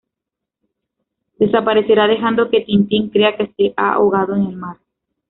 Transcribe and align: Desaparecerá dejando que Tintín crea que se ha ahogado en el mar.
Desaparecerá 1.37 2.07
dejando 2.07 2.49
que 2.49 2.61
Tintín 2.61 3.09
crea 3.11 3.37
que 3.37 3.53
se 3.55 3.71
ha 3.77 3.93
ahogado 3.93 4.35
en 4.35 4.47
el 4.47 4.55
mar. 4.57 4.77